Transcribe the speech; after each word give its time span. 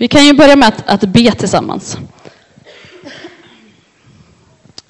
Vi 0.00 0.08
kan 0.08 0.26
ju 0.26 0.32
börja 0.32 0.56
med 0.56 0.68
att, 0.68 0.88
att 0.88 1.00
be 1.00 1.32
tillsammans. 1.32 1.98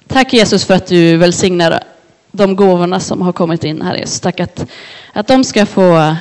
Tack 0.07 0.33
Jesus 0.33 0.65
för 0.65 0.73
att 0.73 0.87
du 0.87 1.17
välsignar 1.17 1.83
de 2.31 2.55
gåvorna 2.55 2.99
som 2.99 3.21
har 3.21 3.31
kommit 3.31 3.63
in 3.63 3.81
här 3.81 3.95
Jesus. 3.95 4.19
Tack 4.19 4.39
att, 4.39 4.65
att 5.13 5.27
de 5.27 5.43
ska 5.43 5.65
få, 5.65 6.15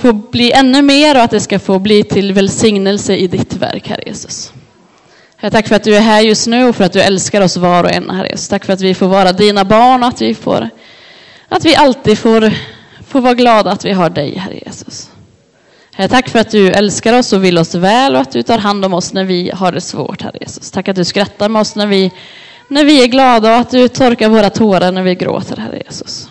få 0.00 0.12
bli 0.12 0.52
ännu 0.52 0.82
mer 0.82 1.16
och 1.16 1.22
att 1.22 1.30
det 1.30 1.40
ska 1.40 1.58
få 1.58 1.78
bli 1.78 2.04
till 2.04 2.32
välsignelse 2.32 3.16
i 3.16 3.26
ditt 3.26 3.54
verk, 3.56 3.88
Herre 3.88 4.02
Jesus. 4.06 4.52
Herre, 5.36 5.50
tack 5.50 5.68
för 5.68 5.76
att 5.76 5.84
du 5.84 5.96
är 5.96 6.00
här 6.00 6.20
just 6.20 6.46
nu 6.46 6.64
och 6.64 6.76
för 6.76 6.84
att 6.84 6.92
du 6.92 7.00
älskar 7.00 7.40
oss 7.40 7.56
var 7.56 7.84
och 7.84 7.92
en, 7.92 8.10
Herre 8.10 8.28
Jesus. 8.28 8.48
Tack 8.48 8.64
för 8.64 8.72
att 8.72 8.80
vi 8.80 8.94
får 8.94 9.08
vara 9.08 9.32
dina 9.32 9.64
barn 9.64 10.02
och 10.02 10.08
att 10.08 10.22
vi, 10.22 10.34
får, 10.34 10.70
att 11.48 11.64
vi 11.64 11.76
alltid 11.76 12.18
får, 12.18 12.52
får 13.06 13.20
vara 13.20 13.34
glada 13.34 13.70
att 13.70 13.84
vi 13.84 13.92
har 13.92 14.10
dig, 14.10 14.38
Herre 14.38 14.60
Jesus. 14.66 15.10
Herre, 15.98 16.08
tack 16.08 16.28
för 16.28 16.38
att 16.38 16.50
du 16.50 16.70
älskar 16.70 17.18
oss 17.18 17.32
och 17.32 17.44
vill 17.44 17.58
oss 17.58 17.74
väl 17.74 18.14
och 18.14 18.20
att 18.20 18.30
du 18.30 18.42
tar 18.42 18.58
hand 18.58 18.84
om 18.84 18.94
oss 18.94 19.12
när 19.12 19.24
vi 19.24 19.50
har 19.54 19.72
det 19.72 19.80
svårt, 19.80 20.22
Herre 20.22 20.38
Jesus. 20.40 20.70
Tack 20.70 20.88
att 20.88 20.96
du 20.96 21.04
skrattar 21.04 21.48
med 21.48 21.60
oss 21.60 21.76
när 21.76 21.86
vi, 21.86 22.10
när 22.68 22.84
vi 22.84 23.02
är 23.02 23.06
glada 23.06 23.54
och 23.54 23.60
att 23.60 23.70
du 23.70 23.88
torkar 23.88 24.28
våra 24.28 24.50
tårar 24.50 24.92
när 24.92 25.02
vi 25.02 25.14
gråter, 25.14 25.56
Herre 25.56 25.82
Jesus. 25.86 26.28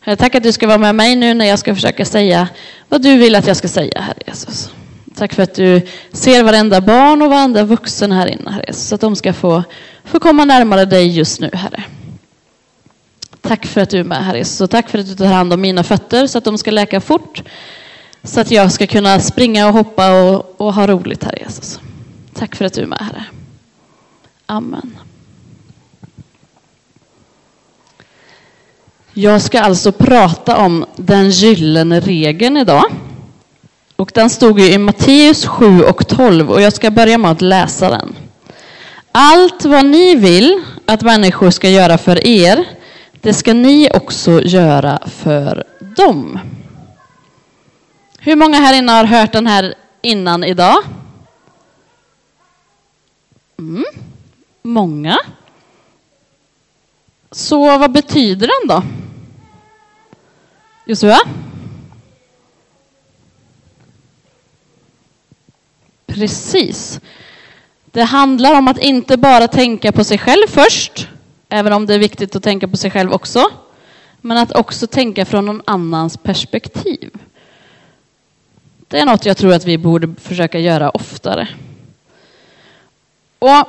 Herre, 0.00 0.16
tack 0.16 0.34
att 0.34 0.42
du 0.42 0.52
ska 0.52 0.66
vara 0.66 0.78
med 0.78 0.94
mig 0.94 1.16
nu 1.16 1.34
när 1.34 1.44
jag 1.46 1.58
ska 1.58 1.74
försöka 1.74 2.04
säga 2.04 2.48
vad 2.88 3.02
du 3.02 3.16
vill 3.16 3.34
att 3.34 3.46
jag 3.46 3.56
ska 3.56 3.68
säga, 3.68 4.00
Herre 4.00 4.22
Jesus. 4.26 4.70
Tack 5.16 5.32
för 5.34 5.42
att 5.42 5.54
du 5.54 5.86
ser 6.12 6.42
varenda 6.42 6.80
barn 6.80 7.22
och 7.22 7.30
varenda 7.30 7.64
vuxen 7.64 8.12
här 8.12 8.26
inne, 8.26 8.50
Herre 8.50 8.64
Jesus, 8.66 8.88
så 8.88 8.94
att 8.94 9.00
de 9.00 9.16
ska 9.16 9.32
få, 9.32 9.62
få 10.04 10.20
komma 10.20 10.44
närmare 10.44 10.84
dig 10.84 11.06
just 11.06 11.40
nu, 11.40 11.50
Herre. 11.52 11.84
Tack 13.40 13.66
för 13.66 13.80
att 13.80 13.90
du 13.90 13.98
är 13.98 14.04
med, 14.04 14.24
Herre 14.24 14.38
Jesus, 14.38 14.60
och 14.60 14.70
tack 14.70 14.88
för 14.88 14.98
att 14.98 15.06
du 15.06 15.14
tar 15.14 15.26
hand 15.26 15.52
om 15.52 15.60
mina 15.60 15.84
fötter 15.84 16.26
så 16.26 16.38
att 16.38 16.44
de 16.44 16.58
ska 16.58 16.70
läka 16.70 17.00
fort 17.00 17.42
så 18.26 18.40
att 18.40 18.50
jag 18.50 18.72
ska 18.72 18.86
kunna 18.86 19.20
springa 19.20 19.68
och 19.68 19.72
hoppa 19.72 20.22
och, 20.22 20.60
och 20.60 20.74
ha 20.74 20.86
roligt, 20.86 21.24
Herre 21.24 21.38
Jesus. 21.38 21.80
Tack 22.34 22.56
för 22.56 22.64
att 22.64 22.72
du 22.72 22.82
är 22.82 22.86
med, 22.86 22.98
Herre. 22.98 23.24
Amen. 24.46 24.98
Jag 29.12 29.42
ska 29.42 29.60
alltså 29.60 29.92
prata 29.92 30.56
om 30.56 30.86
den 30.96 31.30
gyllene 31.30 32.00
regeln 32.00 32.56
idag. 32.56 32.84
Och 33.96 34.10
den 34.14 34.30
stod 34.30 34.60
ju 34.60 34.72
i 34.72 34.78
Matteus 34.78 35.46
7 35.46 35.82
och 35.82 36.08
12 36.08 36.50
och 36.50 36.60
jag 36.60 36.72
ska 36.72 36.90
börja 36.90 37.18
med 37.18 37.30
att 37.30 37.40
läsa 37.40 37.90
den. 37.90 38.16
Allt 39.12 39.64
vad 39.64 39.86
ni 39.86 40.14
vill 40.14 40.62
att 40.86 41.02
människor 41.02 41.50
ska 41.50 41.68
göra 41.68 41.98
för 41.98 42.26
er, 42.26 42.64
det 43.20 43.34
ska 43.34 43.54
ni 43.54 43.88
också 43.94 44.42
göra 44.42 44.98
för 45.06 45.64
dem. 45.96 46.38
Hur 48.26 48.36
många 48.36 48.56
här 48.56 48.78
inne 48.78 48.92
har 48.92 49.04
hört 49.04 49.32
den 49.32 49.46
här 49.46 49.74
innan 50.02 50.44
idag? 50.44 50.76
Mm, 53.58 53.84
många. 54.62 55.18
Så 57.30 57.78
vad 57.78 57.92
betyder 57.92 58.46
den 58.46 58.68
då? 58.68 58.82
Josua? 60.86 61.18
Precis. 66.06 67.00
Det 67.84 68.02
handlar 68.02 68.58
om 68.58 68.68
att 68.68 68.78
inte 68.78 69.16
bara 69.16 69.48
tänka 69.48 69.92
på 69.92 70.04
sig 70.04 70.18
själv 70.18 70.46
först, 70.48 71.08
även 71.48 71.72
om 71.72 71.86
det 71.86 71.94
är 71.94 71.98
viktigt 71.98 72.36
att 72.36 72.42
tänka 72.42 72.68
på 72.68 72.76
sig 72.76 72.90
själv 72.90 73.12
också, 73.12 73.48
men 74.20 74.38
att 74.38 74.56
också 74.56 74.86
tänka 74.86 75.24
från 75.24 75.46
någon 75.46 75.62
annans 75.64 76.16
perspektiv. 76.16 77.10
Det 78.88 78.98
är 78.98 79.06
något 79.06 79.26
jag 79.26 79.36
tror 79.36 79.52
att 79.52 79.64
vi 79.64 79.78
borde 79.78 80.14
försöka 80.20 80.58
göra 80.58 80.90
oftare. 80.90 81.48
Och 83.38 83.68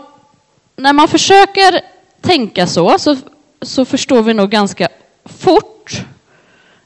när 0.76 0.94
man 0.94 1.08
försöker 1.08 1.82
tänka 2.22 2.68
så, 2.68 3.00
så, 3.00 3.18
så 3.62 3.86
förstår 3.86 4.22
vi 4.22 4.34
nog 4.34 4.50
ganska 4.50 4.90
fort 5.26 6.06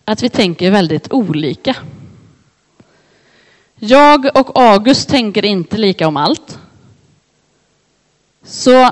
att 0.05 0.23
vi 0.23 0.29
tänker 0.29 0.71
väldigt 0.71 1.11
olika. 1.13 1.75
Jag 3.75 4.37
och 4.37 4.61
August 4.61 5.09
tänker 5.09 5.45
inte 5.45 5.77
lika 5.77 6.07
om 6.07 6.17
allt. 6.17 6.59
Så 8.43 8.89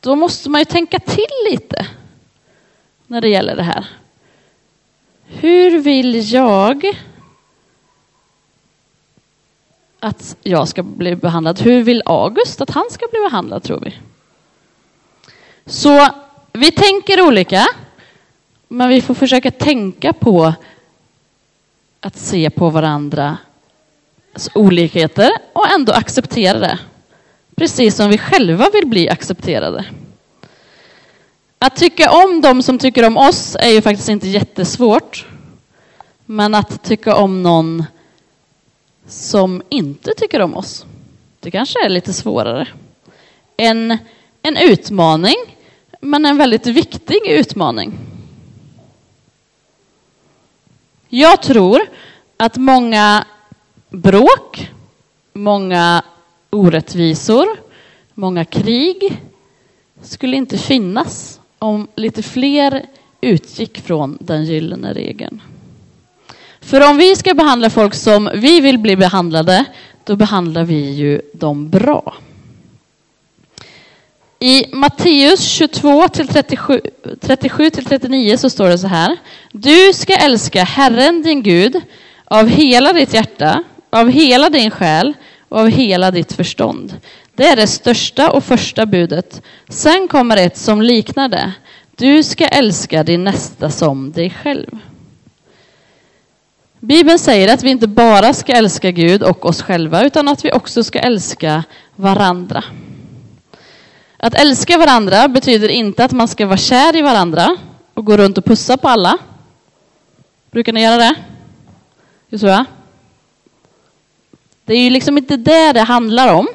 då 0.00 0.16
måste 0.16 0.50
man 0.50 0.60
ju 0.60 0.64
tänka 0.64 0.98
till 0.98 1.50
lite 1.50 1.86
när 3.06 3.20
det 3.20 3.28
gäller 3.28 3.56
det 3.56 3.62
här. 3.62 3.86
Hur 5.26 5.78
vill 5.78 6.32
jag 6.32 6.96
att 10.02 10.36
jag 10.42 10.68
ska 10.68 10.82
bli 10.82 11.16
behandlad? 11.16 11.60
Hur 11.60 11.82
vill 11.82 12.02
August 12.06 12.60
att 12.60 12.70
han 12.70 12.84
ska 12.90 13.06
bli 13.10 13.20
behandlad, 13.20 13.62
tror 13.62 13.80
vi? 13.80 13.94
Så 15.66 16.08
vi 16.52 16.70
tänker 16.70 17.22
olika, 17.22 17.66
men 18.68 18.88
vi 18.88 19.00
får 19.00 19.14
försöka 19.14 19.50
tänka 19.50 20.12
på 20.12 20.54
att 22.00 22.16
se 22.16 22.50
på 22.50 22.70
varandras 22.70 23.38
olikheter 24.54 25.30
och 25.52 25.70
ändå 25.70 25.92
acceptera 25.92 26.58
det. 26.58 26.78
Precis 27.54 27.96
som 27.96 28.10
vi 28.10 28.18
själva 28.18 28.70
vill 28.72 28.86
bli 28.86 29.08
accepterade. 29.08 29.84
Att 31.58 31.76
tycka 31.76 32.10
om 32.10 32.40
de 32.40 32.62
som 32.62 32.78
tycker 32.78 33.06
om 33.06 33.16
oss 33.16 33.56
är 33.60 33.70
ju 33.70 33.82
faktiskt 33.82 34.08
inte 34.08 34.28
jättesvårt. 34.28 35.26
Men 36.26 36.54
att 36.54 36.84
tycka 36.84 37.16
om 37.16 37.42
någon 37.42 37.84
som 39.06 39.62
inte 39.68 40.14
tycker 40.16 40.42
om 40.42 40.56
oss, 40.56 40.86
det 41.40 41.50
kanske 41.50 41.84
är 41.84 41.88
lite 41.88 42.12
svårare. 42.12 42.68
En, 43.56 43.98
en 44.42 44.56
utmaning, 44.56 45.36
men 46.00 46.26
en 46.26 46.36
väldigt 46.36 46.66
viktig 46.66 47.20
utmaning. 47.26 47.98
Jag 51.08 51.42
tror 51.42 51.80
att 52.36 52.56
många 52.56 53.26
bråk, 53.90 54.70
många 55.32 56.02
orättvisor, 56.50 57.46
många 58.14 58.44
krig 58.44 59.22
skulle 60.02 60.36
inte 60.36 60.58
finnas 60.58 61.40
om 61.58 61.88
lite 61.94 62.22
fler 62.22 62.86
utgick 63.20 63.80
från 63.80 64.18
den 64.20 64.44
gyllene 64.44 64.92
regeln. 64.92 65.42
För 66.62 66.90
om 66.90 66.96
vi 66.96 67.16
ska 67.16 67.34
behandla 67.34 67.70
folk 67.70 67.94
som 67.94 68.30
vi 68.34 68.60
vill 68.60 68.78
bli 68.78 68.96
behandlade, 68.96 69.64
då 70.04 70.16
behandlar 70.16 70.64
vi 70.64 70.90
ju 70.90 71.20
dem 71.32 71.70
bra. 71.70 72.14
I 74.38 74.66
Matteus 74.72 75.44
22 75.44 76.08
till 76.08 76.28
37 77.20 77.70
till 77.70 77.84
39 77.84 78.36
så 78.36 78.50
står 78.50 78.68
det 78.68 78.78
så 78.78 78.86
här. 78.86 79.16
Du 79.52 79.92
ska 79.92 80.16
älska 80.16 80.64
Herren 80.64 81.22
din 81.22 81.42
Gud 81.42 81.80
av 82.24 82.48
hela 82.48 82.92
ditt 82.92 83.14
hjärta, 83.14 83.62
av 83.90 84.08
hela 84.08 84.50
din 84.50 84.70
själ 84.70 85.14
och 85.48 85.60
av 85.60 85.68
hela 85.68 86.10
ditt 86.10 86.32
förstånd. 86.32 86.96
Det 87.34 87.46
är 87.46 87.56
det 87.56 87.66
största 87.66 88.30
och 88.30 88.44
första 88.44 88.86
budet. 88.86 89.42
Sen 89.68 90.08
kommer 90.08 90.36
ett 90.36 90.56
som 90.58 90.82
liknar 90.82 91.28
det. 91.28 91.52
Du 91.96 92.22
ska 92.22 92.46
älska 92.46 93.02
din 93.02 93.24
nästa 93.24 93.70
som 93.70 94.12
dig 94.12 94.30
själv. 94.30 94.78
Bibeln 96.84 97.18
säger 97.18 97.54
att 97.54 97.62
vi 97.62 97.70
inte 97.70 97.88
bara 97.88 98.32
ska 98.32 98.52
älska 98.52 98.90
Gud 98.90 99.22
och 99.22 99.46
oss 99.46 99.62
själva 99.62 100.04
utan 100.04 100.28
att 100.28 100.44
vi 100.44 100.52
också 100.52 100.84
ska 100.84 100.98
älska 100.98 101.64
varandra. 101.96 102.64
Att 104.16 104.34
älska 104.34 104.78
varandra 104.78 105.28
betyder 105.28 105.68
inte 105.68 106.04
att 106.04 106.12
man 106.12 106.28
ska 106.28 106.46
vara 106.46 106.56
kär 106.56 106.96
i 106.96 107.02
varandra 107.02 107.56
och 107.94 108.04
gå 108.04 108.16
runt 108.16 108.38
och 108.38 108.44
pussa 108.44 108.76
på 108.76 108.88
alla. 108.88 109.18
Brukar 110.50 110.72
ni 110.72 110.82
göra 110.82 110.96
det? 110.96 111.14
Josua? 112.28 112.66
Det 114.64 114.74
är 114.74 114.80
ju 114.80 114.90
liksom 114.90 115.18
inte 115.18 115.36
det 115.36 115.72
det 115.72 115.82
handlar 115.82 116.34
om, 116.34 116.48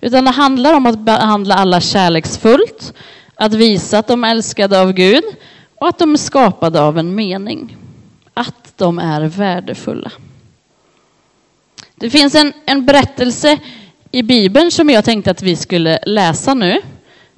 utan 0.00 0.24
det 0.24 0.30
handlar 0.30 0.74
om 0.74 0.86
att 0.86 0.98
behandla 0.98 1.54
alla 1.54 1.80
kärleksfullt, 1.80 2.94
att 3.34 3.54
visa 3.54 3.98
att 3.98 4.06
de 4.06 4.24
är 4.24 4.30
älskade 4.30 4.80
av 4.80 4.92
Gud 4.92 5.24
och 5.74 5.88
att 5.88 5.98
de 5.98 6.12
är 6.12 6.18
skapade 6.18 6.80
av 6.80 6.98
en 6.98 7.14
mening. 7.14 7.76
Att 8.34 8.72
de 8.76 8.98
är 8.98 9.20
värdefulla. 9.20 10.10
Det 11.94 12.10
finns 12.10 12.34
en, 12.34 12.52
en 12.66 12.86
berättelse 12.86 13.58
i 14.10 14.22
Bibeln 14.22 14.70
som 14.70 14.90
jag 14.90 15.04
tänkte 15.04 15.30
att 15.30 15.42
vi 15.42 15.56
skulle 15.56 15.98
läsa 16.06 16.54
nu. 16.54 16.80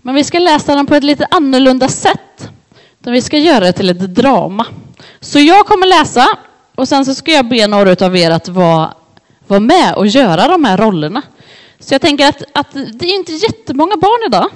Men 0.03 0.15
vi 0.15 0.25
ska 0.25 0.39
läsa 0.39 0.75
den 0.75 0.87
på 0.87 0.95
ett 0.95 1.05
lite 1.05 1.27
annorlunda 1.31 1.89
sätt. 1.89 2.51
Vi 2.99 3.23
ska 3.23 3.39
göra 3.39 3.61
det 3.61 3.73
till 3.73 3.91
ett 3.91 4.15
drama. 4.15 4.67
Så 5.21 5.41
jag 5.41 5.67
kommer 5.67 5.87
läsa 5.87 6.27
och 6.75 6.89
sen 6.89 7.05
så 7.05 7.15
ska 7.15 7.33
jag 7.33 7.49
be 7.49 7.67
några 7.67 8.07
av 8.07 8.17
er 8.17 8.31
att 8.31 8.49
vara, 8.49 8.95
vara 9.47 9.61
med 9.61 9.95
och 9.95 10.07
göra 10.07 10.49
de 10.49 10.65
här 10.65 10.77
rollerna. 10.77 11.23
Så 11.79 11.95
jag 11.95 12.01
tänker 12.01 12.29
att, 12.29 12.43
att 12.53 12.73
det 12.73 13.07
är 13.07 13.15
inte 13.15 13.33
jättemånga 13.33 13.97
barn 13.97 14.27
idag. 14.27 14.51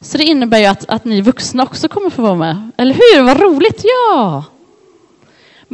Så 0.00 0.18
det 0.18 0.24
innebär 0.24 0.58
ju 0.58 0.66
att, 0.66 0.88
att 0.88 1.04
ni 1.04 1.20
vuxna 1.20 1.62
också 1.62 1.88
kommer 1.88 2.10
få 2.10 2.22
vara 2.22 2.34
med. 2.34 2.70
Eller 2.76 2.94
hur? 2.94 3.22
Vad 3.22 3.40
roligt! 3.40 3.84
Ja! 3.84 4.44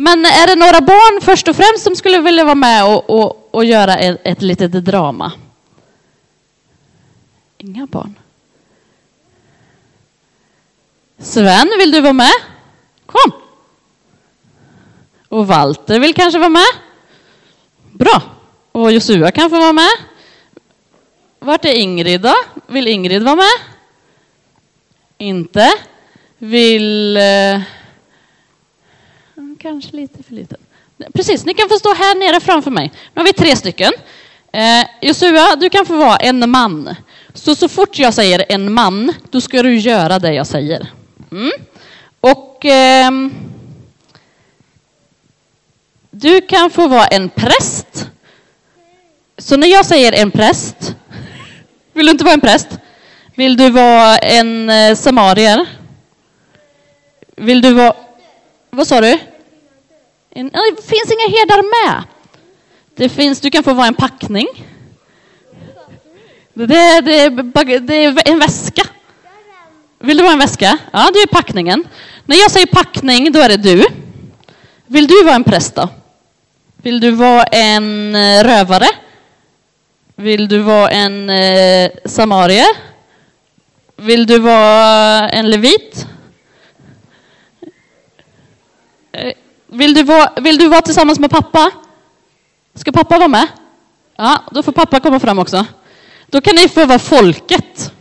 Men 0.00 0.24
är 0.24 0.46
det 0.46 0.54
några 0.54 0.80
barn 0.80 1.20
först 1.20 1.48
och 1.48 1.56
främst 1.56 1.84
som 1.84 1.96
skulle 1.96 2.20
vilja 2.20 2.44
vara 2.44 2.54
med 2.54 2.84
och, 2.84 3.10
och, 3.10 3.48
och 3.50 3.64
göra 3.64 3.96
ett, 3.96 4.20
ett 4.24 4.42
litet 4.42 4.72
drama. 4.72 5.32
Inga 7.58 7.86
barn. 7.86 8.14
Sven, 11.18 11.68
vill 11.78 11.90
du 11.90 12.00
vara 12.00 12.12
med? 12.12 12.32
Kom! 13.06 13.32
Och 15.28 15.46
Walter 15.46 16.00
vill 16.00 16.14
kanske 16.14 16.38
vara 16.38 16.48
med? 16.48 16.72
Bra. 17.92 18.22
Och 18.72 18.92
Josua 18.92 19.30
kan 19.30 19.50
få 19.50 19.58
vara 19.58 19.72
med. 19.72 19.92
Vart 21.38 21.64
är 21.64 21.74
Ingrid 21.74 22.20
då? 22.20 22.34
Vill 22.66 22.88
Ingrid 22.88 23.22
vara 23.22 23.36
med? 23.36 23.58
Inte? 25.18 25.72
Vill... 26.38 27.16
Eh, 27.16 27.60
Kanske 29.58 29.96
lite 29.96 30.22
för 30.22 30.34
liten. 30.34 30.58
Precis, 31.14 31.44
ni 31.44 31.54
kan 31.54 31.68
få 31.68 31.74
stå 31.74 31.94
här 31.94 32.14
nere 32.14 32.40
framför 32.40 32.70
mig. 32.70 32.92
Nu 33.14 33.20
har 33.20 33.26
vi 33.26 33.32
tre 33.32 33.56
stycken. 33.56 33.92
Eh, 34.52 34.86
Josua, 35.00 35.56
du 35.56 35.70
kan 35.70 35.86
få 35.86 35.96
vara 35.96 36.16
en 36.16 36.50
man. 36.50 36.94
Så, 37.34 37.54
så 37.54 37.68
fort 37.68 37.98
jag 37.98 38.14
säger 38.14 38.44
en 38.48 38.72
man, 38.72 39.14
då 39.30 39.40
ska 39.40 39.62
du 39.62 39.76
göra 39.78 40.18
det 40.18 40.34
jag 40.34 40.46
säger. 40.46 40.86
Mm. 41.32 41.50
Och 42.20 42.64
eh, 42.64 43.10
du 46.10 46.40
kan 46.40 46.70
få 46.70 46.88
vara 46.88 47.06
en 47.06 47.28
präst. 47.28 48.08
Så 49.38 49.56
när 49.56 49.68
jag 49.68 49.86
säger 49.86 50.12
en 50.12 50.30
präst, 50.30 50.94
vill 51.92 52.06
du 52.06 52.12
inte 52.12 52.24
vara 52.24 52.34
en 52.34 52.40
präst? 52.40 52.68
Vill 53.34 53.56
du 53.56 53.70
vara 53.70 54.18
en 54.18 54.70
eh, 54.70 54.94
samarier? 54.94 55.66
Vill 57.36 57.62
du 57.62 57.74
vara... 57.74 57.94
Vad 58.70 58.86
sa 58.86 59.00
du? 59.00 59.18
Det 60.46 60.82
finns 60.82 61.12
inga 61.12 61.28
herdar 61.38 61.62
med. 61.86 62.04
Det 62.94 63.08
finns, 63.08 63.40
du 63.40 63.50
kan 63.50 63.64
få 63.64 63.74
vara 63.74 63.86
en 63.86 63.94
packning. 63.94 64.46
Det, 66.54 66.66
det, 67.00 67.28
det 67.78 67.94
är 67.94 68.28
en 68.28 68.38
väska. 68.38 68.82
Vill 69.98 70.16
du 70.16 70.22
vara 70.22 70.32
en 70.32 70.38
väska? 70.38 70.78
Ja, 70.92 71.10
det 71.12 71.18
är 71.18 71.26
packningen. 71.26 71.84
När 72.26 72.36
jag 72.36 72.50
säger 72.50 72.66
packning, 72.66 73.32
då 73.32 73.40
är 73.40 73.48
det 73.48 73.56
du. 73.56 73.84
Vill 74.86 75.06
du 75.06 75.24
vara 75.24 75.34
en 75.34 75.44
präst 75.44 75.74
då? 75.74 75.88
Vill 76.76 77.00
du 77.00 77.10
vara 77.10 77.44
en 77.44 78.14
eh, 78.14 78.44
rövare? 78.44 78.88
Vill 80.16 80.48
du 80.48 80.58
vara 80.58 80.90
en 80.90 81.30
eh, 81.30 81.90
samarier? 82.04 82.76
Vill 83.96 84.26
du 84.26 84.38
vara 84.38 85.28
en 85.28 85.50
levit? 85.50 86.06
Eh, 89.12 89.32
vill 89.70 89.94
du, 89.94 90.02
vara, 90.02 90.32
vill 90.40 90.58
du 90.58 90.68
vara 90.68 90.82
tillsammans 90.82 91.18
med 91.18 91.30
pappa? 91.30 91.70
Ska 92.74 92.92
pappa 92.92 93.18
vara 93.18 93.28
med? 93.28 93.46
Ja, 94.16 94.42
då 94.50 94.62
får 94.62 94.72
pappa 94.72 95.00
komma 95.00 95.20
fram 95.20 95.38
också. 95.38 95.66
Då 96.26 96.40
kan 96.40 96.54
ni 96.54 96.68
få 96.68 96.86
vara 96.86 96.98
folket. 96.98 97.92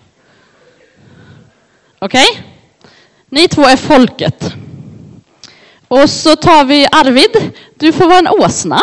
Okej? 1.99 2.25
Okay? 2.31 2.43
Ni 3.29 3.47
två 3.47 3.61
är 3.61 3.77
folket. 3.77 4.53
Och 5.87 6.09
så 6.09 6.35
tar 6.35 6.65
vi 6.65 6.87
Arvid. 6.91 7.51
Du 7.75 7.93
får 7.93 8.07
vara 8.07 8.19
en 8.19 8.27
åsna. 8.27 8.81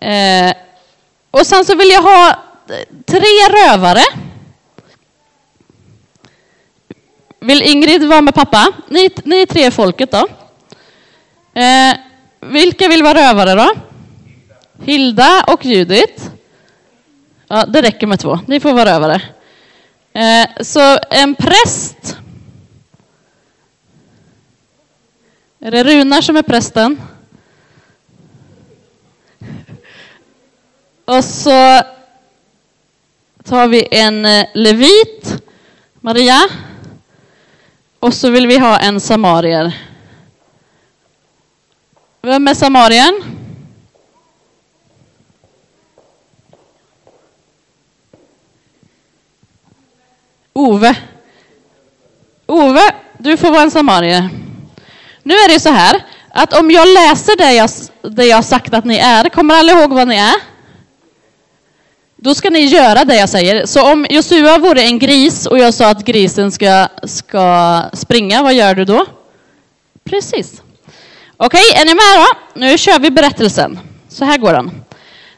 Eh, 0.00 0.56
och 1.30 1.46
sen 1.46 1.64
så 1.64 1.74
vill 1.74 1.88
jag 1.88 2.02
ha 2.02 2.28
eh, 2.68 2.86
tre 3.06 3.28
rövare. 3.50 4.04
Vill 7.40 7.62
Ingrid 7.62 8.04
vara 8.04 8.20
med 8.20 8.34
pappa? 8.34 8.72
Ni, 8.88 9.10
ni 9.24 9.46
tre 9.46 9.64
är 9.64 9.70
folket 9.70 10.10
då. 10.10 10.28
Eh, 11.60 11.96
vilka 12.40 12.88
vill 12.88 13.02
vara 13.02 13.18
rövare 13.18 13.54
då? 13.54 13.72
Hilda 14.84 15.44
och 15.46 15.64
Judit. 15.64 16.30
Ja, 17.48 17.66
det 17.66 17.82
räcker 17.82 18.06
med 18.06 18.20
två. 18.20 18.38
Ni 18.46 18.60
får 18.60 18.72
vara 18.72 18.94
rövare. 18.94 19.22
Eh, 20.12 20.62
så 20.64 20.98
en 21.10 21.34
präst. 21.34 22.16
Är 25.60 25.70
det 25.70 25.84
Runar 25.84 26.20
som 26.20 26.36
är 26.36 26.42
prästen? 26.42 27.00
Och 31.04 31.24
så 31.24 31.82
tar 33.44 33.68
vi 33.68 33.88
en 33.90 34.24
eh, 34.24 34.46
levit, 34.54 35.42
Maria. 36.00 36.48
Och 38.00 38.14
så 38.14 38.30
vill 38.30 38.46
vi 38.46 38.58
ha 38.58 38.78
en 38.78 39.00
samarier. 39.00 39.76
Vem 42.22 42.48
är 42.48 42.54
samarien? 42.54 43.22
Ove. 50.52 50.96
Ove, 52.46 52.80
du 53.18 53.36
får 53.36 53.50
vara 53.50 53.62
en 53.62 53.70
samarier. 53.70 54.28
Nu 55.22 55.34
är 55.34 55.48
det 55.54 55.60
så 55.60 55.70
här 55.70 56.04
att 56.28 56.58
om 56.60 56.70
jag 56.70 56.88
läser 56.88 57.36
det 57.36 57.52
jag, 57.52 57.70
det 58.02 58.24
jag 58.24 58.44
sagt 58.44 58.74
att 58.74 58.84
ni 58.84 58.96
är, 58.96 59.28
kommer 59.28 59.54
alla 59.54 59.72
ihåg 59.72 59.92
vad 59.92 60.08
ni 60.08 60.16
är? 60.16 60.49
Då 62.22 62.34
ska 62.34 62.50
ni 62.50 62.60
göra 62.60 63.04
det 63.04 63.16
jag 63.16 63.28
säger. 63.28 63.66
Så 63.66 63.92
om 63.92 64.06
Josua 64.10 64.58
vore 64.58 64.82
en 64.82 64.98
gris 64.98 65.46
och 65.46 65.58
jag 65.58 65.74
sa 65.74 65.90
att 65.90 66.04
grisen 66.04 66.52
ska, 66.52 66.88
ska 67.02 67.82
springa, 67.92 68.42
vad 68.42 68.54
gör 68.54 68.74
du 68.74 68.84
då? 68.84 69.06
Precis. 70.04 70.62
Okej, 71.36 71.72
är 71.76 71.84
ni 71.84 71.94
med 71.94 72.16
då? 72.16 72.60
Nu 72.60 72.78
kör 72.78 72.98
vi 72.98 73.10
berättelsen. 73.10 73.78
Så 74.08 74.24
här 74.24 74.38
går 74.38 74.52
den. 74.52 74.70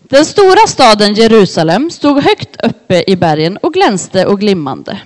Den 0.01 0.25
stora 0.25 0.67
staden 0.67 1.15
Jerusalem 1.15 1.91
stod 1.91 2.23
högt 2.23 2.65
uppe 2.65 3.05
i 3.07 3.17
bergen 3.17 3.57
och 3.57 3.75
glänste 3.75 4.27
och 4.27 4.41
glimmande. 4.41 4.99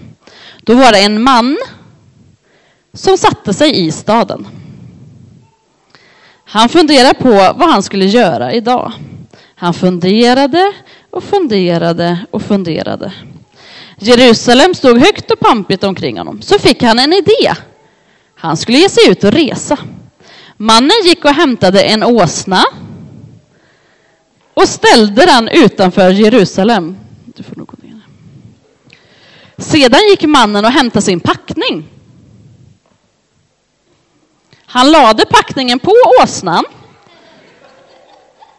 Då 0.63 0.75
var 0.75 0.93
det 0.93 0.99
en 0.99 1.23
man 1.23 1.59
som 2.93 3.19
satte 3.19 3.55
sig 3.55 3.87
i 3.87 3.93
staden. 3.93 4.47
Han 6.45 6.69
funderade 6.69 7.15
på 7.15 7.31
vad 7.31 7.71
han 7.71 7.83
skulle 7.83 8.05
göra 8.05 8.53
idag. 8.53 8.93
Han 9.55 9.75
funderade 9.75 10.73
och 11.17 11.25
funderade 11.25 12.27
och 12.31 12.43
funderade. 12.43 13.13
Jerusalem 13.99 14.75
stod 14.75 14.99
högt 14.99 15.31
och 15.31 15.41
pampigt 15.41 15.85
omkring 15.85 16.19
honom. 16.19 16.43
Så 16.43 16.59
fick 16.59 16.83
han 16.83 16.99
en 16.99 17.13
idé. 17.13 17.55
Han 18.35 18.57
skulle 18.57 18.79
ge 18.79 18.89
sig 18.89 19.11
ut 19.11 19.25
och 19.25 19.33
resa. 19.33 19.79
Mannen 20.57 21.05
gick 21.05 21.25
och 21.25 21.31
hämtade 21.31 21.83
en 21.83 22.03
åsna 22.03 22.65
och 24.55 24.69
ställde 24.69 25.27
den 25.27 25.49
utanför 25.49 26.11
Jerusalem. 26.11 26.97
Du 27.25 27.43
får 27.43 27.57
nog 27.57 27.67
gå 27.67 27.77
ner. 27.83 28.01
Sedan 29.59 30.01
gick 30.11 30.23
mannen 30.23 30.65
och 30.65 30.71
hämtade 30.71 31.03
sin 31.03 31.21
packning. 31.21 31.89
Han 34.67 34.91
lade 34.91 35.27
packningen 35.27 35.79
på 35.79 35.93
åsnan 36.23 36.65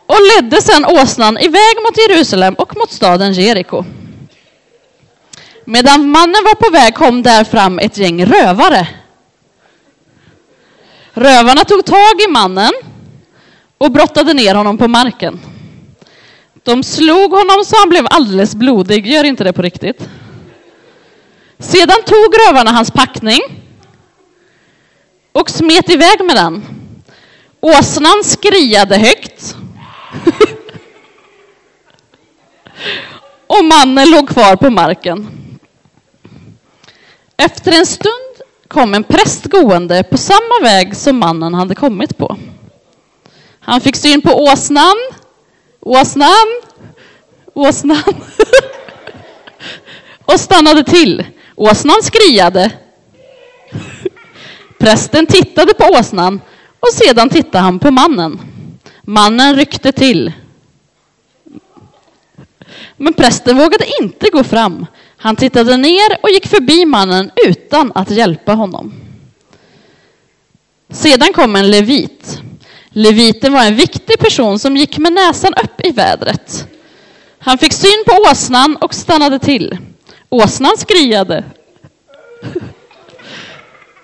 och 0.08 0.18
ledde 0.36 0.62
sedan 0.62 0.86
åsnan 0.86 1.38
iväg 1.38 1.76
mot 1.84 1.98
Jerusalem 1.98 2.54
och 2.54 2.78
mot 2.78 2.92
staden 2.92 3.34
Jeriko. 3.34 3.86
Medan 5.66 6.10
mannen 6.10 6.44
var 6.46 6.56
på 6.56 6.72
väg 6.72 6.96
kom 6.96 7.24
där 7.24 7.44
fram 7.44 7.80
ett 7.80 7.98
gäng 7.98 8.26
rövare. 8.26 8.88
Rövarna 11.14 11.64
tog 11.64 11.86
tag 11.86 12.22
i 12.28 12.32
mannen 12.32 12.72
och 13.78 13.92
brottade 13.92 14.34
ner 14.34 14.56
honom 14.56 14.78
på 14.78 14.88
marken. 14.88 15.40
De 16.64 16.84
slog 16.84 17.32
honom 17.32 17.66
så 17.66 17.76
han 17.80 17.90
blev 17.90 18.06
alldeles 18.10 18.56
blodig. 18.56 19.08
Gör 19.08 19.24
inte 19.24 19.44
det 19.44 19.54
på 19.54 19.62
riktigt. 19.62 20.10
Sedan 21.60 22.04
tog 22.06 22.34
rövarna 22.48 22.72
hans 22.72 22.92
packning 22.92 23.40
och 25.32 25.50
smet 25.50 25.90
iväg 25.90 26.26
med 26.26 26.36
den. 26.36 26.64
Åsnan 27.60 28.24
skriade 28.24 28.98
högt. 28.98 29.56
och 33.48 33.66
mannen 33.66 34.12
låg 34.12 34.30
kvar 34.30 34.56
på 34.56 34.70
marken. 34.70 35.28
Efter 37.38 37.72
en 37.72 37.86
stund 37.86 38.14
kom 38.68 38.94
en 38.94 39.04
präst 39.04 39.46
gående 39.46 40.04
på 40.04 40.18
samma 40.18 40.60
väg 40.64 40.96
som 40.96 41.18
mannen 41.18 41.54
hade 41.54 41.76
kommit 41.76 42.18
på. 42.18 42.38
Han 43.60 43.82
fick 43.82 43.96
syn 43.96 44.22
på 44.22 44.44
åsnan, 44.44 44.96
åsnan, 45.80 46.62
åsnan 47.54 48.04
och 50.26 50.40
stannade 50.40 50.84
till. 50.84 51.26
Åsnan 51.56 52.04
skriade. 52.04 52.72
Prästen 54.80 55.26
tittade 55.26 55.74
på 55.74 55.86
åsnan 56.00 56.42
och 56.80 56.94
sedan 56.94 57.30
tittade 57.30 57.64
han 57.64 57.80
på 57.80 57.92
mannen. 57.92 58.40
Mannen 59.10 59.56
ryckte 59.56 59.92
till. 59.92 60.32
Men 62.98 63.14
prästen 63.14 63.58
vågade 63.58 63.86
inte 64.02 64.30
gå 64.30 64.44
fram. 64.44 64.86
Han 65.18 65.36
tittade 65.36 65.78
ner 65.78 66.18
och 66.24 66.30
gick 66.30 66.48
förbi 66.48 66.86
mannen 66.86 67.32
utan 67.46 67.92
att 67.96 68.12
hjälpa 68.12 68.54
honom. 68.54 68.94
Sedan 70.90 71.34
kom 71.34 71.56
en 71.56 71.72
levit. 71.72 72.42
Leviten 72.90 73.54
var 73.54 73.64
en 73.64 73.76
viktig 73.76 74.20
person 74.20 74.60
som 74.60 74.78
gick 74.78 74.98
med 74.98 75.14
näsan 75.14 75.54
upp 75.64 75.86
i 75.86 75.92
vädret. 75.92 76.68
Han 77.40 77.58
fick 77.58 77.74
syn 77.74 78.04
på 78.06 78.32
åsnan 78.32 78.76
och 78.76 78.94
stannade 78.94 79.40
till. 79.40 79.78
Åsnan 80.30 80.78
skriade. 80.78 81.44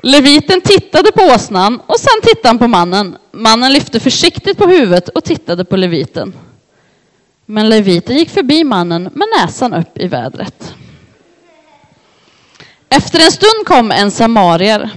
Leviten 0.06 0.62
tittade 0.62 1.12
på 1.12 1.22
åsnan 1.22 1.82
och 1.86 2.00
sen 2.00 2.22
tittade 2.24 2.48
han 2.48 2.60
på 2.60 2.68
mannen. 2.68 3.18
Mannen 3.32 3.74
lyfte 3.74 4.00
försiktigt 4.00 4.58
på 4.58 4.68
huvudet 4.68 5.10
och 5.10 5.24
tittade 5.24 5.66
på 5.66 5.78
leviten. 5.78 6.34
Men 7.46 7.70
leviten 7.70 8.18
gick 8.18 8.30
förbi 8.30 8.64
mannen 8.64 9.04
med 9.04 9.28
näsan 9.40 9.74
upp 9.74 9.98
i 9.98 10.08
vädret. 10.08 10.76
Efter 12.90 13.20
en 13.20 13.32
stund 13.32 13.66
kom 13.66 13.92
en 13.92 14.12
samarier. 14.12 14.90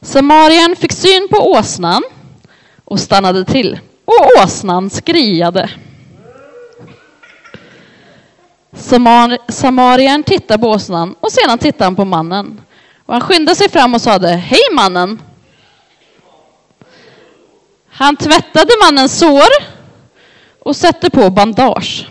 Samarien 0.00 0.76
fick 0.76 0.92
syn 0.92 1.28
på 1.30 1.50
åsnan 1.52 2.02
och 2.84 3.00
stannade 3.00 3.44
till. 3.44 3.78
Och 4.04 4.42
åsnan 4.44 4.90
skriade. 4.90 5.70
Samar 8.72 9.38
Samarien 9.52 10.22
tittade 10.22 10.60
på 10.60 10.68
åsnan 10.68 11.14
och 11.20 11.32
sedan 11.32 11.58
tittade 11.58 11.84
han 11.84 11.96
på 11.96 12.04
mannen. 12.04 12.60
Och 13.12 13.18
han 13.20 13.28
skyndade 13.28 13.56
sig 13.56 13.68
fram 13.68 13.94
och 13.94 14.00
sade 14.00 14.28
Hej 14.28 14.60
mannen! 14.72 15.22
Han 17.88 18.16
tvättade 18.16 18.70
mannens 18.84 19.18
sår 19.18 19.48
och 20.58 20.76
sätter 20.76 21.10
på 21.10 21.30
bandage. 21.30 22.08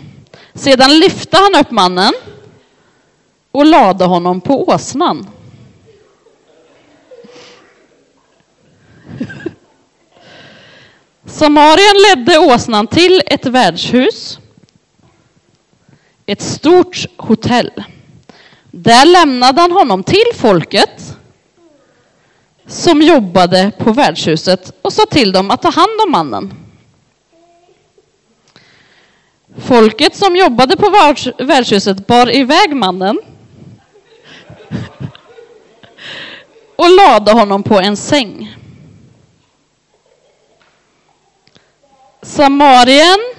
Sedan 0.54 0.98
lyfte 0.98 1.36
han 1.36 1.54
upp 1.60 1.70
mannen 1.70 2.12
och 3.52 3.66
lade 3.66 4.04
honom 4.04 4.40
på 4.40 4.68
åsnan. 4.68 5.30
Samarien 11.24 11.96
ledde 12.08 12.38
åsnan 12.38 12.86
till 12.86 13.22
ett 13.26 13.46
värdshus, 13.46 14.38
ett 16.26 16.42
stort 16.42 17.06
hotell. 17.16 17.84
Där 18.74 19.06
lämnade 19.06 19.60
han 19.60 19.72
honom 19.72 20.02
till 20.02 20.32
folket 20.34 21.16
som 22.66 23.02
jobbade 23.02 23.72
på 23.78 23.92
värdshuset 23.92 24.72
och 24.82 24.92
sa 24.92 25.06
till 25.06 25.32
dem 25.32 25.50
att 25.50 25.62
ta 25.62 25.70
hand 25.70 26.00
om 26.04 26.10
mannen. 26.12 26.54
Folket 29.56 30.16
som 30.16 30.36
jobbade 30.36 30.76
på 30.76 30.90
värdshuset 31.38 32.06
bar 32.06 32.36
iväg 32.36 32.76
mannen 32.76 33.20
och 36.76 36.90
lade 36.90 37.32
honom 37.32 37.62
på 37.62 37.80
en 37.80 37.96
säng. 37.96 38.56
Samarien 42.22 43.31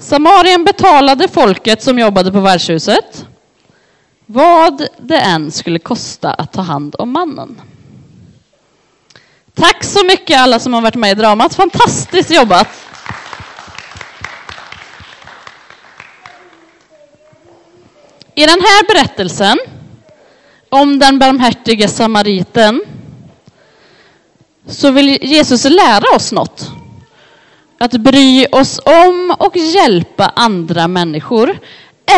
Samarien 0.00 0.64
betalade 0.64 1.28
folket 1.28 1.82
som 1.82 1.98
jobbade 1.98 2.32
på 2.32 2.40
värdshuset 2.40 3.26
vad 4.26 4.88
det 4.98 5.16
än 5.16 5.50
skulle 5.50 5.78
kosta 5.78 6.32
att 6.32 6.52
ta 6.52 6.60
hand 6.60 6.94
om 6.98 7.12
mannen. 7.12 7.60
Tack 9.54 9.84
så 9.84 10.04
mycket 10.04 10.38
alla 10.38 10.58
som 10.58 10.74
har 10.74 10.80
varit 10.80 10.94
med 10.94 11.10
i 11.10 11.14
dramat. 11.14 11.54
Fantastiskt 11.54 12.30
jobbat! 12.30 12.68
I 18.34 18.46
den 18.46 18.60
här 18.60 18.86
berättelsen 18.94 19.58
om 20.68 20.98
den 20.98 21.18
barmhärtige 21.18 21.88
samariten 21.88 22.80
så 24.66 24.90
vill 24.90 25.18
Jesus 25.22 25.64
lära 25.64 26.16
oss 26.16 26.32
något. 26.32 26.79
Att 27.82 27.92
bry 27.92 28.46
oss 28.46 28.80
om 28.84 29.34
och 29.38 29.56
hjälpa 29.56 30.32
andra 30.36 30.88
människor, 30.88 31.58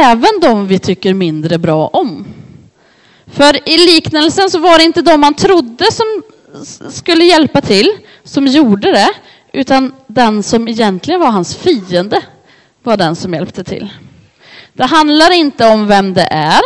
även 0.04 0.40
de 0.40 0.66
vi 0.66 0.78
tycker 0.78 1.14
mindre 1.14 1.58
bra 1.58 1.86
om. 1.86 2.26
För 3.26 3.68
i 3.68 3.76
liknelsen 3.76 4.50
så 4.50 4.58
var 4.58 4.78
det 4.78 4.84
inte 4.84 5.02
de 5.02 5.20
man 5.20 5.34
trodde 5.34 5.92
som 5.92 6.22
skulle 6.90 7.24
hjälpa 7.24 7.60
till 7.60 7.92
som 8.24 8.46
gjorde 8.46 8.92
det, 8.92 9.08
utan 9.52 9.94
den 10.06 10.42
som 10.42 10.68
egentligen 10.68 11.20
var 11.20 11.30
hans 11.30 11.56
fiende 11.56 12.22
var 12.82 12.96
den 12.96 13.16
som 13.16 13.34
hjälpte 13.34 13.64
till. 13.64 13.92
Det 14.72 14.84
handlar 14.84 15.32
inte 15.32 15.68
om 15.68 15.86
vem 15.86 16.14
det 16.14 16.28
är, 16.30 16.60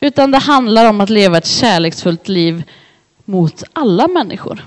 utan 0.00 0.30
det 0.30 0.38
handlar 0.38 0.88
om 0.88 1.00
att 1.00 1.10
leva 1.10 1.38
ett 1.38 1.46
kärleksfullt 1.46 2.28
liv 2.28 2.62
mot 3.24 3.62
alla 3.72 4.08
människor. 4.08 4.64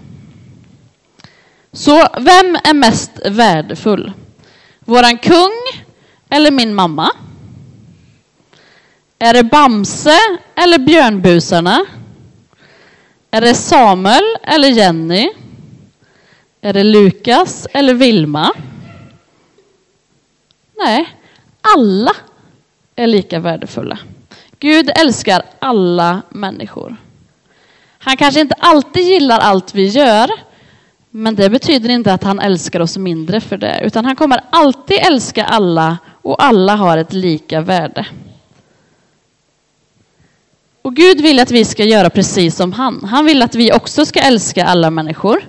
Så 1.77 2.07
vem 2.17 2.57
är 2.63 2.73
mest 2.73 3.11
värdefull? 3.25 4.11
Våran 4.79 5.17
kung 5.17 5.51
eller 6.29 6.51
min 6.51 6.75
mamma? 6.75 7.11
Är 9.19 9.33
det 9.33 9.43
Bamse 9.43 10.17
eller 10.55 10.77
björnbusarna? 10.77 11.85
Är 13.31 13.41
det 13.41 13.53
Samuel 13.53 14.23
eller 14.43 14.67
Jenny? 14.67 15.29
Är 16.61 16.73
det 16.73 16.83
Lukas 16.83 17.67
eller 17.73 17.93
Vilma? 17.93 18.53
Nej, 20.77 21.15
alla 21.61 22.11
är 22.95 23.07
lika 23.07 23.39
värdefulla. 23.39 23.99
Gud 24.59 24.89
älskar 24.95 25.41
alla 25.59 26.21
människor. 26.29 26.95
Han 27.97 28.17
kanske 28.17 28.41
inte 28.41 28.55
alltid 28.59 29.03
gillar 29.03 29.39
allt 29.39 29.75
vi 29.75 29.87
gör, 29.87 30.29
men 31.11 31.35
det 31.35 31.49
betyder 31.49 31.89
inte 31.89 32.13
att 32.13 32.23
han 32.23 32.39
älskar 32.39 32.79
oss 32.79 32.97
mindre 32.97 33.41
för 33.41 33.57
det, 33.57 33.79
utan 33.83 34.05
han 34.05 34.15
kommer 34.15 34.41
alltid 34.49 34.97
älska 34.97 35.45
alla 35.45 35.97
och 36.21 36.43
alla 36.43 36.75
har 36.75 36.97
ett 36.97 37.13
lika 37.13 37.61
värde. 37.61 38.05
Och 40.81 40.95
Gud 40.95 41.21
vill 41.21 41.39
att 41.39 41.51
vi 41.51 41.65
ska 41.65 41.83
göra 41.83 42.09
precis 42.09 42.55
som 42.55 42.73
han. 42.73 43.03
Han 43.03 43.25
vill 43.25 43.41
att 43.41 43.55
vi 43.55 43.71
också 43.73 44.05
ska 44.05 44.19
älska 44.19 44.65
alla 44.65 44.89
människor. 44.89 45.41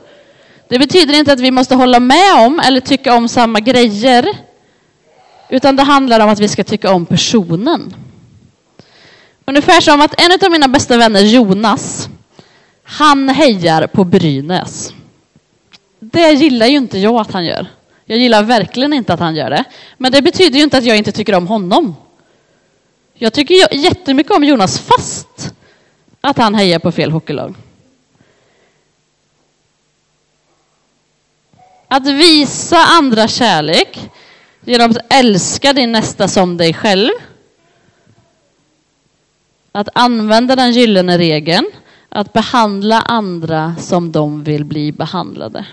Det 0.69 0.79
betyder 0.79 1.19
inte 1.19 1.33
att 1.33 1.41
vi 1.41 1.51
måste 1.51 1.75
hålla 1.75 2.01
med 2.01 2.47
om 2.47 2.61
eller 2.61 2.81
tycka 2.81 3.15
om 3.15 3.29
samma 3.29 3.61
grejer, 3.61 4.29
utan 5.49 5.77
det 5.77 5.83
handlar 5.83 6.21
om 6.21 6.29
att 6.29 6.41
vi 6.41 6.49
ska 6.49 6.65
tycka 6.65 6.93
om 6.93 7.07
personen. 7.07 7.95
Ungefär 9.45 9.81
som 9.81 10.01
att 10.01 10.21
en 10.21 10.47
av 10.47 10.53
mina 10.53 10.69
bästa 10.69 10.97
vänner, 10.97 11.21
Jonas, 11.21 12.09
han 12.83 13.29
hejar 13.29 13.87
på 13.87 14.05
Brynäs. 14.05 14.93
Det 16.01 16.33
gillar 16.33 16.67
ju 16.67 16.77
inte 16.77 16.99
jag 16.99 17.21
att 17.21 17.33
han 17.33 17.45
gör. 17.45 17.67
Jag 18.05 18.19
gillar 18.19 18.43
verkligen 18.43 18.93
inte 18.93 19.13
att 19.15 19.21
han 19.21 19.37
gör 19.37 19.51
det. 19.51 19.65
Men 19.97 20.13
det 20.13 20.23
betyder 20.23 20.59
ju 20.59 20.65
inte 20.65 20.79
att 20.79 20.85
jag 20.85 20.97
inte 20.97 21.13
tycker 21.13 21.35
om 21.35 21.47
honom. 21.47 21.97
Jag 23.15 23.33
tycker 23.33 23.75
jättemycket 23.75 24.33
om 24.33 24.45
Jonas 24.45 24.81
fast 24.81 25.55
att 26.21 26.39
han 26.39 26.55
hejar 26.55 26.79
på 26.79 26.93
fel 26.93 27.11
hockeylag. 27.11 27.55
Att 31.89 32.07
visa 32.07 32.77
andra 32.77 33.29
kärlek 33.29 34.11
genom 34.65 34.91
att 34.91 35.13
älska 35.13 35.73
din 35.73 35.93
nästa 35.93 36.29
som 36.29 36.57
dig 36.57 36.75
själv. 36.75 37.11
Att 39.73 39.89
använda 39.93 40.57
den 40.57 40.73
gyllene 40.73 41.19
regeln, 41.19 41.67
att 42.09 42.33
behandla 42.33 43.01
andra 43.01 43.75
som 43.79 44.13
de 44.13 44.45
vill 44.45 44.65
bli 44.65 44.93
behandlade. 44.93 45.67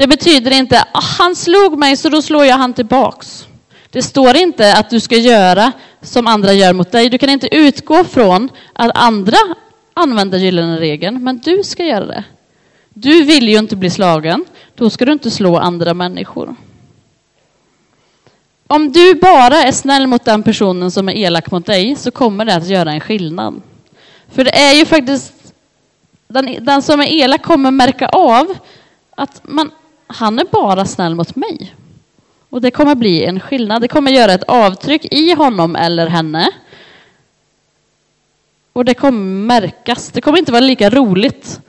Det 0.00 0.06
betyder 0.06 0.50
inte 0.50 0.80
att 0.80 1.04
han 1.04 1.36
slog 1.36 1.78
mig 1.78 1.96
så 1.96 2.08
då 2.08 2.22
slår 2.22 2.44
jag 2.44 2.56
han 2.56 2.74
tillbaks. 2.74 3.46
Det 3.90 4.02
står 4.02 4.36
inte 4.36 4.76
att 4.76 4.90
du 4.90 5.00
ska 5.00 5.16
göra 5.16 5.72
som 6.02 6.26
andra 6.26 6.52
gör 6.52 6.72
mot 6.72 6.92
dig. 6.92 7.08
Du 7.08 7.18
kan 7.18 7.30
inte 7.30 7.56
utgå 7.56 8.04
från 8.04 8.48
att 8.72 8.90
andra 8.94 9.36
använder 9.94 10.38
gyllene 10.38 10.80
regeln, 10.80 11.24
men 11.24 11.38
du 11.38 11.62
ska 11.64 11.84
göra 11.84 12.06
det. 12.06 12.24
Du 12.88 13.22
vill 13.22 13.48
ju 13.48 13.58
inte 13.58 13.76
bli 13.76 13.90
slagen, 13.90 14.44
då 14.74 14.90
ska 14.90 15.04
du 15.04 15.12
inte 15.12 15.30
slå 15.30 15.56
andra 15.56 15.94
människor. 15.94 16.54
Om 18.66 18.92
du 18.92 19.14
bara 19.14 19.56
är 19.62 19.72
snäll 19.72 20.06
mot 20.06 20.24
den 20.24 20.42
personen 20.42 20.90
som 20.90 21.08
är 21.08 21.16
elak 21.16 21.50
mot 21.50 21.66
dig 21.66 21.96
så 21.96 22.10
kommer 22.10 22.44
det 22.44 22.54
att 22.54 22.68
göra 22.68 22.92
en 22.92 23.00
skillnad. 23.00 23.62
För 24.28 24.44
det 24.44 24.58
är 24.58 24.74
ju 24.74 24.86
faktiskt 24.86 25.32
den, 26.28 26.64
den 26.64 26.82
som 26.82 27.00
är 27.00 27.12
elak 27.12 27.42
kommer 27.42 27.70
märka 27.70 28.08
av 28.08 28.56
att 29.10 29.40
man, 29.44 29.70
han 30.12 30.38
är 30.38 30.44
bara 30.44 30.84
snäll 30.84 31.14
mot 31.14 31.36
mig. 31.36 31.74
Och 32.50 32.60
det 32.60 32.70
kommer 32.70 32.94
bli 32.94 33.24
en 33.24 33.40
skillnad. 33.40 33.82
Det 33.82 33.88
kommer 33.88 34.10
göra 34.10 34.32
ett 34.32 34.42
avtryck 34.48 35.04
i 35.10 35.34
honom 35.34 35.76
eller 35.76 36.06
henne. 36.06 36.50
Och 38.72 38.84
det 38.84 38.94
kommer 38.94 39.46
märkas. 39.46 40.10
Det 40.10 40.20
kommer 40.20 40.38
inte 40.38 40.52
vara 40.52 40.60
lika 40.60 40.90
roligt 40.90 41.60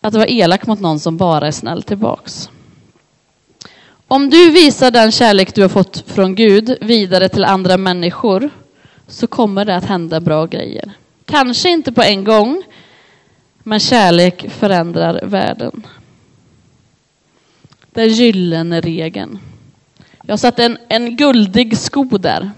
att 0.00 0.14
vara 0.14 0.26
elak 0.26 0.66
mot 0.66 0.80
någon 0.80 1.00
som 1.00 1.16
bara 1.16 1.46
är 1.46 1.50
snäll 1.50 1.82
tillbaks. 1.82 2.50
Om 4.08 4.30
du 4.30 4.50
visar 4.50 4.90
den 4.90 5.12
kärlek 5.12 5.54
du 5.54 5.62
har 5.62 5.68
fått 5.68 6.04
från 6.06 6.34
Gud 6.34 6.76
vidare 6.80 7.28
till 7.28 7.44
andra 7.44 7.76
människor 7.76 8.50
så 9.08 9.26
kommer 9.26 9.64
det 9.64 9.76
att 9.76 9.84
hända 9.84 10.20
bra 10.20 10.46
grejer. 10.46 10.92
Kanske 11.24 11.68
inte 11.68 11.92
på 11.92 12.02
en 12.02 12.24
gång, 12.24 12.62
Men 13.62 13.80
kärlek 13.80 14.50
förändrar 14.50 15.20
världen. 15.24 15.86
Den 17.96 18.08
gyllene 18.08 18.80
regeln. 18.80 19.38
Jag 20.22 20.32
har 20.32 20.36
satt 20.36 20.58
en, 20.58 20.78
en 20.88 21.16
guldig 21.16 21.78
sko 21.78 22.04
där 22.04 22.50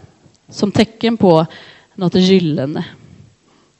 som 0.49 0.73
tecken 0.73 1.17
på 1.17 1.47
något 1.95 2.15
gyllene. 2.15 2.85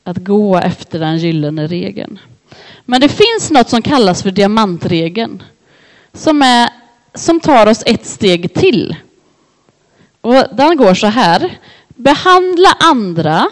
Att 0.05 0.17
gå 0.17 0.57
efter 0.57 0.99
den 0.99 1.19
gyllene 1.19 1.67
regeln. 1.67 2.19
Men 2.85 3.01
det 3.01 3.09
finns 3.09 3.51
något 3.51 3.69
som 3.69 3.83
kallas 3.83 4.23
för 4.23 4.31
diamantregeln. 4.31 5.43
Som, 6.13 6.43
är, 6.43 6.69
som 7.15 7.41
tar 7.41 7.67
oss 7.67 7.83
ett 7.87 8.07
steg 8.07 8.55
till. 8.55 8.97
Och 10.21 10.45
den 10.53 10.77
går 10.77 10.95
så 10.95 11.07
här. 11.07 11.59
Behandla 11.89 12.77
andra 12.81 13.49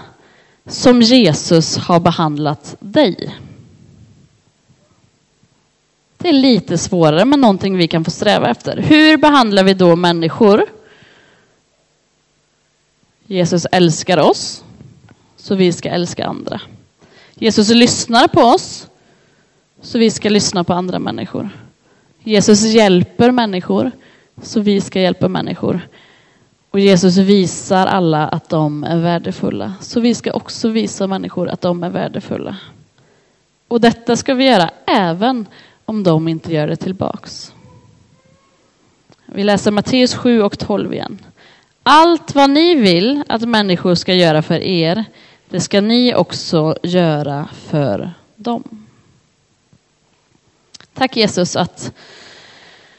som 0.67 1.03
Jesus 1.03 1.77
har 1.77 2.01
behandlat 2.01 2.77
dig. 2.81 3.35
Det 6.19 6.29
är 6.29 6.33
lite 6.33 6.79
svårare, 6.79 7.25
men 7.25 7.41
någonting 7.41 7.77
vi 7.77 7.89
kan 7.89 8.05
få 8.05 8.11
sträva 8.11 8.51
efter. 8.51 8.77
Hur 8.77 9.17
behandlar 9.17 9.65
vi 9.65 9.75
då 9.75 9.97
människor? 9.97 10.65
Jesus 13.27 13.67
älskar 13.73 14.19
oss, 14.19 14.65
så 15.37 15.55
vi 15.55 15.73
ska 15.73 15.89
älska 15.89 16.27
andra. 16.27 16.61
Jesus 17.35 17.69
lyssnar 17.69 18.29
på 18.29 18.41
oss, 18.41 18.87
så 19.81 19.99
vi 19.99 20.11
ska 20.11 20.29
lyssna 20.29 20.65
på 20.65 20.73
andra 20.73 20.99
människor. 20.99 21.51
Jesus 22.23 22.63
hjälper 22.63 23.31
människor, 23.31 23.91
så 24.43 24.61
vi 24.61 24.81
ska 24.81 25.01
hjälpa 25.01 25.29
människor. 25.29 25.81
Och 26.71 26.81
Jesus 26.81 27.17
visar 27.17 27.87
alla 27.87 28.29
att 28.29 28.49
de 28.49 28.85
är 28.85 28.97
värdefulla, 28.97 29.75
så 29.81 30.01
vi 30.01 30.15
ska 30.15 30.33
också 30.33 30.69
visa 30.69 31.07
människor 31.07 31.49
att 31.49 31.61
de 31.61 31.83
är 31.83 31.91
värdefulla. 31.91 32.57
Och 33.69 33.81
detta 33.81 34.17
ska 34.17 34.35
vi 34.35 34.45
göra 34.45 34.71
även 34.87 35.47
om 35.87 36.03
de 36.03 36.29
inte 36.29 36.53
gör 36.53 36.67
det 36.67 36.77
tillbaks. 36.77 37.53
Vi 39.27 39.45
läser 39.45 39.71
Matteus 39.71 40.15
7 40.15 40.43
och 40.43 40.59
12 40.59 40.93
igen. 40.93 41.19
Allt 41.83 42.35
vad 42.35 42.51
ni 42.51 42.75
vill 42.75 43.23
att 43.29 43.49
människor 43.49 43.95
ska 43.95 44.15
göra 44.15 44.43
för 44.43 44.61
er, 44.61 45.05
det 45.49 45.61
ska 45.61 45.81
ni 45.81 46.15
också 46.15 46.77
göra 46.83 47.49
för 47.53 48.11
dem. 48.37 48.87
Tack 50.95 51.17
Jesus 51.17 51.57
att, 51.57 51.93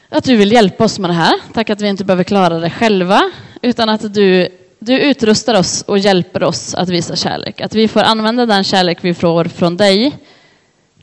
att 0.08 0.24
du 0.24 0.36
vill 0.36 0.52
hjälpa 0.52 0.84
oss 0.84 0.98
med 0.98 1.10
det 1.10 1.14
här. 1.14 1.34
Tack 1.52 1.70
att 1.70 1.80
vi 1.80 1.88
inte 1.88 2.04
behöver 2.04 2.24
klara 2.24 2.58
det 2.58 2.70
själva, 2.70 3.30
utan 3.62 3.88
att 3.88 4.14
du, 4.14 4.48
du 4.78 5.00
utrustar 5.00 5.54
oss 5.54 5.82
och 5.82 5.98
hjälper 5.98 6.42
oss 6.42 6.74
att 6.74 6.88
visa 6.88 7.16
kärlek. 7.16 7.60
Att 7.60 7.74
vi 7.74 7.88
får 7.88 8.00
använda 8.00 8.46
den 8.46 8.64
kärlek 8.64 8.98
vi 9.02 9.14
får 9.14 9.44
från 9.44 9.76
dig 9.76 10.18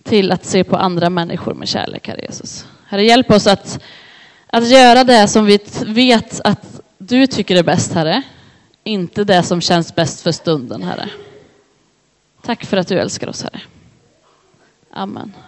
till 0.06 0.32
att 0.32 0.46
se 0.46 0.64
på 0.64 0.76
andra 0.76 1.10
människor 1.10 1.54
med 1.54 1.68
kärlek, 1.68 2.08
Herre 2.08 2.22
Jesus. 2.22 2.68
Herre, 2.88 3.04
hjälp 3.04 3.32
oss 3.32 3.48
att, 3.48 3.80
att 4.48 4.68
göra 4.68 5.04
det 5.04 5.28
som 5.28 5.46
vi 5.46 5.60
vet 5.86 6.42
att 6.44 6.82
du 6.98 7.28
tycker 7.28 7.56
är 7.56 7.64
bäst, 7.64 7.94
Herre. 7.94 8.22
Inte 8.84 9.24
det 9.24 9.44
som 9.44 9.62
känns 9.62 9.96
bäst 9.96 10.22
för 10.22 10.32
stunden, 10.32 10.84
Herre. 10.84 11.10
Tack 12.42 12.66
för 12.66 12.78
att 12.78 12.88
du 12.88 13.00
älskar 13.00 13.30
oss, 13.30 13.44
Herre. 13.44 13.62
Amen. 14.92 15.34